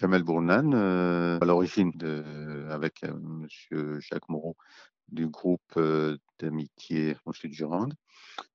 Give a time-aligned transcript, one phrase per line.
[0.00, 1.92] Jamel Bournan, euh, à l'origine
[2.70, 4.56] avec euh, Monsieur Jacques Moreau
[5.08, 7.92] du groupe euh, d'amitié en Sud-Gironde.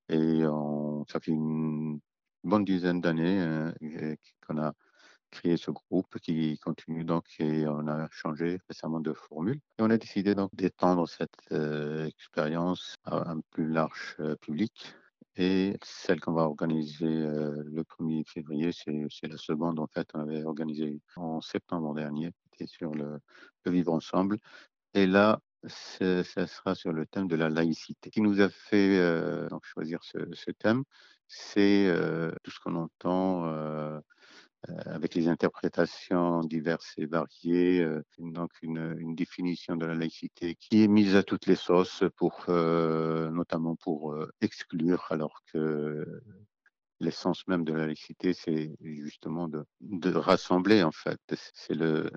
[0.10, 0.42] Et
[1.08, 2.00] ça fait une
[2.44, 4.16] bonne dizaine d'années euh,
[4.48, 4.74] qu'on a
[5.30, 9.60] créé ce groupe qui continue donc et on a changé récemment de formule.
[9.78, 11.54] Et on a décidé donc d'étendre cette
[12.08, 14.96] expérience à un plus large public.
[15.38, 20.08] Et celle qu'on va organiser euh, le 1er février, c'est la seconde en fait.
[20.14, 23.20] On avait organisé en septembre dernier, c'était sur le,
[23.66, 24.38] vivre ensemble.
[24.94, 28.10] Et là, ça sera sur le thème de la laïcité.
[28.10, 30.84] Ce qui nous a fait euh, choisir ce, thème,
[31.28, 33.46] c'est euh, tout ce qu'on entend
[34.86, 40.88] avec les interprétations diverses et variées, euh, donc une, définition de la laïcité qui est
[40.88, 46.06] mise à toutes les sauces pour, euh, notamment pour euh, exclure, alors que
[47.00, 51.20] l'essence même de la laïcité, c'est justement de, rassembler, en fait.
[51.54, 52.10] C'est le,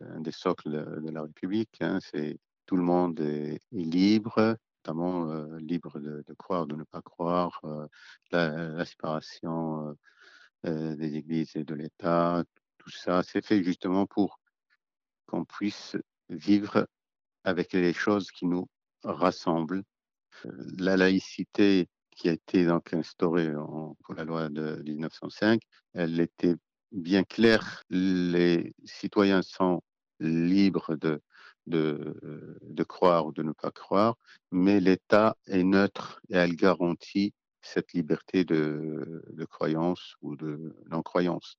[0.00, 5.58] un des socles de la République, hein, c'est tout le monde est, libre, notamment euh,
[5.58, 7.86] libre de, de, croire, de ne pas croire, euh,
[8.30, 9.92] la, séparation euh,
[10.64, 12.44] des églises et de l'État,
[12.78, 14.40] tout ça, c'est fait justement pour
[15.26, 15.96] qu'on puisse
[16.28, 16.86] vivre
[17.44, 18.68] avec les choses qui nous
[19.02, 19.82] rassemblent.
[20.78, 23.52] La laïcité qui a été donc instaurée
[24.04, 25.60] pour la loi de 1905,
[25.94, 26.56] elle était
[26.90, 27.82] bien claire.
[27.90, 29.82] Les citoyens sont
[30.20, 31.20] libres de,
[31.66, 34.16] de, de croire ou de ne pas croire,
[34.50, 41.56] mais l'État est neutre et elle garantit cette liberté de, de croyance ou de non-croyance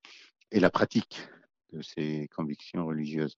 [0.51, 1.27] et la pratique
[1.71, 3.37] de ces convictions religieuses.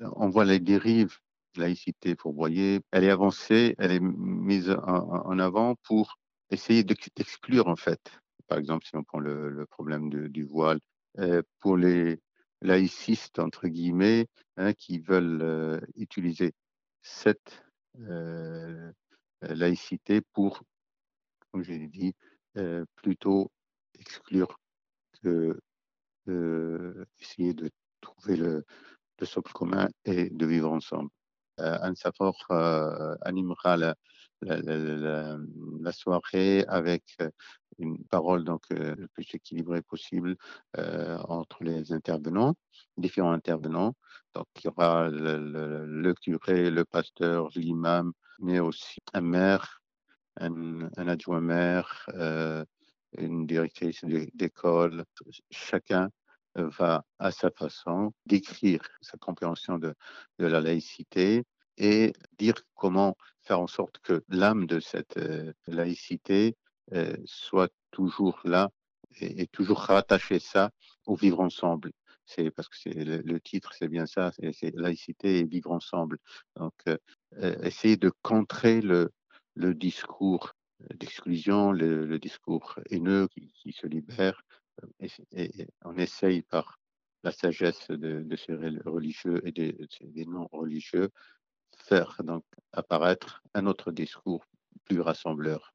[0.00, 1.18] On voit les dérives
[1.56, 6.18] laïcité fourvoyée, elle est avancée, elle est mise en, avant pour
[6.50, 8.00] essayer d'exclure en fait.
[8.48, 10.80] Par exemple, si on prend le, problème de, du voile,
[11.18, 12.20] euh, pour les
[12.60, 16.52] laïcistes entre guillemets hein, qui veulent euh, utiliser
[17.02, 17.64] cette
[18.00, 18.92] euh,
[19.42, 20.62] laïcité pour,
[21.52, 22.14] comme j'ai dit,
[22.56, 23.50] euh, plutôt
[23.98, 24.58] exclure
[25.22, 25.58] que
[27.18, 27.70] essayer de
[28.00, 28.64] trouver le,
[29.18, 31.10] le socle commun et de vivre ensemble.
[31.58, 32.46] Anne Safor
[33.22, 33.94] animera la,
[35.92, 37.16] soirée avec
[37.78, 40.36] une parole donc euh, le plus équilibrée possible
[40.78, 42.54] euh, entre les intervenants,
[42.96, 43.94] différents intervenants.
[44.34, 49.81] Donc il y aura le curé, le pasteur, l'imam, mais aussi un maire,
[50.36, 52.64] un, un adjoint maire, euh,
[53.18, 54.04] une directrice
[54.34, 55.04] d'école.
[55.50, 56.10] Chacun
[56.54, 59.94] va à sa façon décrire sa compréhension de,
[60.38, 61.44] de la laïcité
[61.78, 66.56] et dire comment faire en sorte que l'âme de cette euh, laïcité
[66.92, 68.70] euh, soit toujours là
[69.20, 70.70] et, et, toujours rattacher ça
[71.06, 71.92] au vivre ensemble.
[72.24, 76.18] C'est parce que c'est le, titre, c'est bien ça, c'est laïcité et vivre ensemble.
[76.56, 76.96] Donc, euh,
[77.62, 79.10] essayer de contrer le,
[79.54, 80.54] le discours
[80.94, 84.42] d'exclusion, le, discours haineux qui, se libère,
[85.00, 86.80] et, et, on essaye par
[87.22, 91.10] la sagesse de, de ces religieux et des, des non-religieux
[91.76, 94.44] faire donc apparaître un autre discours
[94.84, 95.70] plus rassembleur.